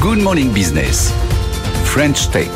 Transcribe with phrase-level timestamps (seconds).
[0.00, 1.12] Good Morning Business.
[1.84, 2.48] French Tech.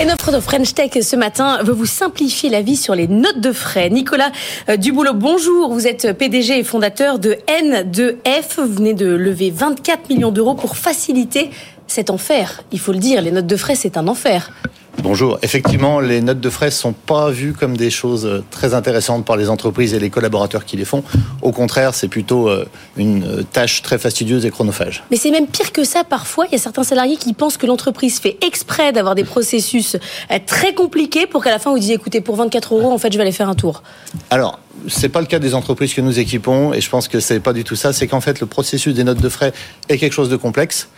[0.00, 3.52] Et notre French Tech ce matin veut vous simplifier la vie sur les notes de
[3.52, 3.88] frais.
[3.88, 4.32] Nicolas
[4.68, 5.72] euh, Duboulot, bonjour.
[5.72, 8.56] Vous êtes PDG et fondateur de N2F.
[8.56, 11.50] Vous venez de lever 24 millions d'euros pour faciliter
[11.86, 12.64] cet enfer.
[12.72, 14.50] Il faut le dire, les notes de frais, c'est un enfer.
[14.98, 15.38] Bonjour.
[15.42, 19.36] Effectivement, les notes de frais sont pas vues comme des choses euh, très intéressantes par
[19.36, 21.02] les entreprises et les collaborateurs qui les font.
[21.40, 22.66] Au contraire, c'est plutôt euh,
[22.96, 25.02] une euh, tâche très fastidieuse et chronophage.
[25.10, 26.46] Mais c'est même pire que ça parfois.
[26.46, 29.96] Il y a certains salariés qui pensent que l'entreprise fait exprès d'avoir des processus
[30.46, 33.16] très compliqués pour qu'à la fin vous disiez écoutez, pour 24 euros, en fait, je
[33.16, 33.82] vais aller faire un tour.
[34.30, 34.58] Alors,
[34.88, 37.52] c'est pas le cas des entreprises que nous équipons et je pense que c'est pas
[37.52, 37.92] du tout ça.
[37.92, 39.52] C'est qu'en fait, le processus des notes de frais
[39.88, 40.88] est quelque chose de complexe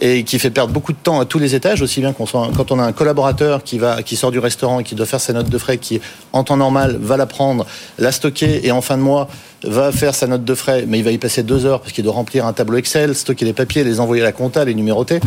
[0.00, 2.50] et qui fait perdre beaucoup de temps à tous les étages, aussi bien qu'on soit,
[2.56, 5.20] quand on a un collaborateur qui va, qui sort du restaurant et qui doit faire
[5.20, 6.00] ses notes de frais, qui
[6.32, 7.66] en temps normal va la prendre,
[7.98, 9.28] la stocker et en fin de mois
[9.64, 12.04] va faire sa note de frais, mais il va y passer deux heures parce qu'il
[12.04, 15.20] doit remplir un tableau Excel, stocker les papiers, les envoyer à la compta, les numéroter.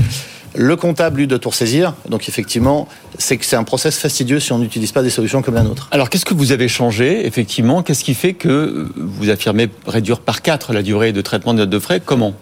[0.56, 1.94] Le comptable, lui, doit tout ressaisir.
[2.10, 2.88] Donc, effectivement,
[3.18, 5.88] c'est que c'est un process fastidieux si on n'utilise pas des solutions comme la nôtre.
[5.92, 7.84] Alors, qu'est-ce que vous avez changé, effectivement?
[7.84, 11.70] Qu'est-ce qui fait que vous affirmez réduire par 4 la durée de traitement des notes
[11.70, 12.02] de frais?
[12.04, 12.34] Comment?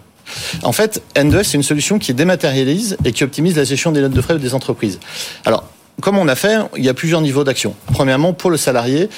[0.62, 4.12] En fait, N2S, c'est une solution qui dématérialise et qui optimise la gestion des notes
[4.12, 4.98] de frais des entreprises.
[5.44, 5.64] Alors,
[6.00, 7.74] comme on a fait, il y a plusieurs niveaux d'action.
[7.92, 9.08] Premièrement, pour le salarié,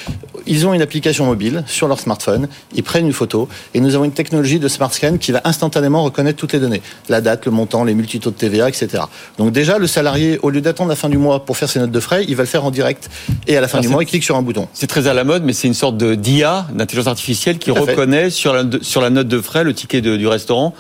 [0.47, 4.05] ils ont une application mobile sur leur smartphone, ils prennent une photo et nous avons
[4.05, 7.53] une technologie de smart scan qui va instantanément reconnaître toutes les données, la date, le
[7.53, 9.05] montant, les multitaux de TVA, etc.
[9.39, 11.91] Donc déjà, le salarié, au lieu d'attendre la fin du mois pour faire ses notes
[11.91, 13.11] de frais, il va le faire en direct
[13.47, 14.67] et à la fin du mois, il clique sur un bouton.
[14.73, 18.31] C'est très à la mode, mais c'est une sorte de d'IA, d'intelligence artificielle, qui reconnaît
[18.31, 20.75] sur la, sur la note de frais, le ticket du restaurant,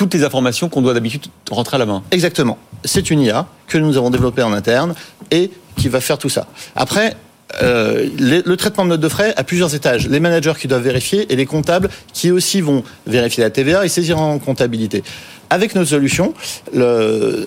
[0.00, 2.02] toutes les informations qu'on doit d'habitude rentrer à la main.
[2.10, 2.56] Exactement.
[2.86, 4.94] C'est une IA que nous avons développée en interne
[5.30, 6.46] et qui va faire tout ça.
[6.74, 7.16] Après,
[7.62, 10.08] euh, le traitement de notes de frais a plusieurs étages.
[10.08, 13.90] Les managers qui doivent vérifier et les comptables qui aussi vont vérifier la TVA et
[13.90, 15.04] saisir en comptabilité.
[15.50, 16.32] Avec nos solutions,
[16.72, 17.46] le,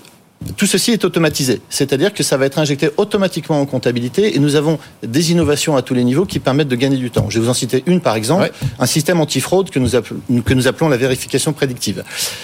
[0.58, 4.56] tout ceci est automatisé, c'est-à-dire que ça va être injecté automatiquement en comptabilité et nous
[4.56, 7.28] avons des innovations à tous les niveaux qui permettent de gagner du temps.
[7.30, 10.54] Je vais vous en citer une par exemple, un système antifraude que nous, appelons, que
[10.54, 12.04] nous appelons la vérification prédictive.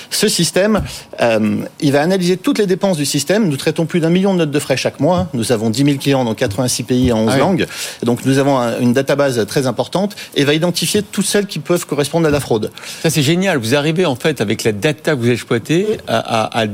[0.10, 0.82] Ce système,
[1.22, 3.48] euh, il va analyser toutes les dépenses du système.
[3.50, 5.28] Nous traitons plus d'un million de notes de frais chaque mois.
[5.34, 7.68] Nous avons 10 000 clients dans 86 pays en 11 ah langues.
[8.04, 12.28] Donc nous avons une database très importante et va identifier toutes celles qui peuvent correspondre
[12.28, 12.72] à la fraude.
[13.02, 13.58] Ça c'est génial.
[13.58, 16.68] Vous arrivez en fait avec la data que vous exploitez à, à, à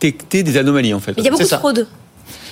[0.00, 0.58] détecter des
[0.94, 1.14] en fait.
[1.16, 1.86] il y a beaucoup de fraude.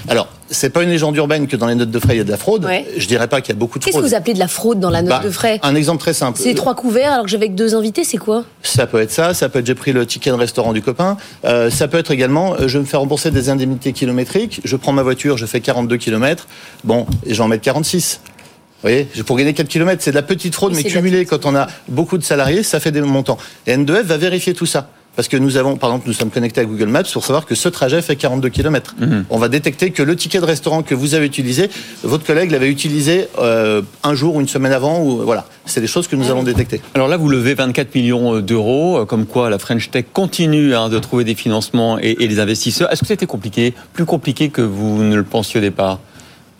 [0.08, 2.24] Alors, c'est pas une légende urbaine que dans les notes de frais il y a
[2.24, 2.66] de la fraude.
[2.96, 3.92] Je dirais pas qu'il y a beaucoup de fraude.
[3.92, 6.00] Qu'est-ce que vous appelez de la fraude dans la note bah, de frais Un exemple
[6.00, 6.38] très simple.
[6.40, 8.44] C'est trois couverts alors que j'avais que deux invités, c'est quoi?
[8.62, 11.16] Ça peut être ça, ça peut être j'ai pris le ticket de restaurant du copain.
[11.44, 14.92] Euh, ça peut être également euh, je me fais rembourser des indemnités kilométriques, je prends
[14.92, 16.46] ma voiture, je fais 42 km,
[16.84, 18.20] bon, et j'en mets 46.
[18.24, 21.56] Vous voyez, pour gagner 4 km, c'est de la petite fraude, mais cumulée quand on
[21.56, 23.38] a beaucoup de salariés, ça fait des montants.
[23.66, 24.90] Et N2F va vérifier tout ça.
[25.16, 27.54] Parce que nous avons, par exemple, nous sommes connectés à Google Maps pour savoir que
[27.54, 28.94] ce trajet fait 42 km.
[28.98, 29.24] Mhm.
[29.30, 31.70] On va détecter que le ticket de restaurant que vous avez utilisé,
[32.02, 35.02] votre collègue l'avait utilisé euh, un jour ou une semaine avant.
[35.02, 36.82] Ou, voilà, c'est des choses que nous allons détecter.
[36.94, 40.90] Alors là, vous levez 24 millions d'euros, euh, comme quoi la French Tech continue hein,
[40.90, 42.92] de trouver des financements et, et des investisseurs.
[42.92, 45.98] Est-ce que c'était compliqué, plus compliqué que vous ne le pensiez au départ?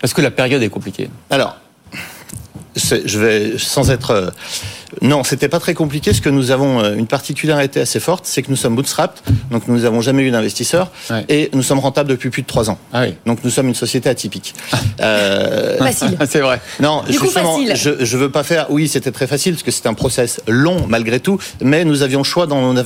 [0.01, 1.11] Parce que la période est compliquée.
[1.31, 1.57] Alors,
[2.77, 4.31] je vais sans être euh,
[5.03, 6.13] non, c'était pas très compliqué.
[6.13, 9.69] Ce que nous avons euh, une particularité assez forte, c'est que nous sommes bootstrapped, donc
[9.69, 10.91] nous n'avons jamais eu d'investisseur,
[11.29, 12.79] et nous sommes rentables depuis plus de trois ans.
[12.93, 14.55] Ah donc nous sommes une société atypique.
[15.01, 15.77] Euh...
[15.79, 16.17] Facile.
[16.29, 16.61] c'est vrai.
[16.81, 17.77] Non, du coup, facile.
[17.77, 18.67] Je, je veux pas faire.
[18.71, 22.25] Oui, c'était très facile parce que c'est un process long malgré tout, mais nous avions
[22.25, 22.83] choix dans nos,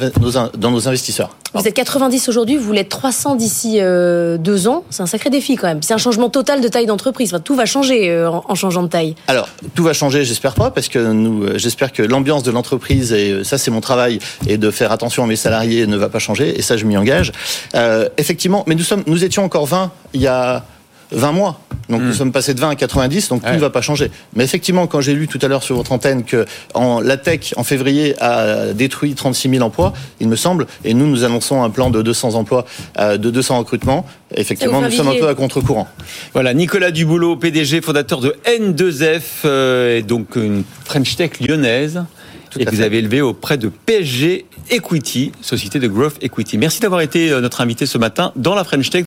[0.57, 1.37] dans nos investisseurs.
[1.53, 4.85] Vous êtes 90 aujourd'hui, vous voulez être 300 d'ici euh, deux ans.
[4.91, 5.83] C'est un sacré défi quand même.
[5.83, 7.35] C'est un changement total de taille d'entreprise.
[7.35, 9.17] Enfin, tout va changer euh, en, en, changeant de taille.
[9.27, 13.13] Alors, tout va changer, j'espère pas, parce que nous, euh, j'espère que l'ambiance de l'entreprise,
[13.13, 16.21] et ça c'est mon travail, et de faire attention à mes salariés ne va pas
[16.21, 17.33] changer, et ça je m'y engage.
[18.17, 20.65] Effectivement, mais nous, sommes, nous étions encore 20 il y a
[21.13, 21.61] 20 mois.
[21.89, 22.15] Donc nous hmm.
[22.15, 24.11] sommes passés de 20 à 90, donc tout ne va pas changer.
[24.35, 26.45] Mais effectivement, quand j'ai lu tout à l'heure sur votre antenne que
[26.75, 31.07] en, la tech, en février, a détruit 36 000 emplois, il me semble, et nous,
[31.07, 32.65] nous annonçons un plan de 200 emplois,
[32.99, 35.89] euh, de 200 recrutements, effectivement, nous sommes un peu à contre-courant.
[36.33, 42.05] Voilà, Nicolas Duboulot, PDG, fondateur de N2F, euh, et donc une French Tech lyonnaise
[42.59, 46.59] et que vous avez élevé auprès de PSG Equity, société de Growth Equity.
[46.59, 48.99] Merci d'avoir été euh, notre invité ce matin dans la French Tech.